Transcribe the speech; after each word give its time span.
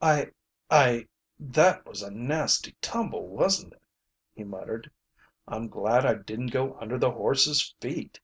"I 0.00 0.30
I 0.70 1.08
that 1.38 1.84
was 1.84 2.00
a 2.00 2.10
nasty 2.10 2.74
tumble, 2.80 3.28
wasn't 3.28 3.74
it?" 3.74 3.82
he 4.32 4.42
muttered. 4.42 4.90
"I'm 5.46 5.68
glad 5.68 6.06
I 6.06 6.14
didn't 6.14 6.52
go 6.52 6.78
under 6.80 6.96
the 6.98 7.10
horses' 7.10 7.74
feet." 7.82 8.18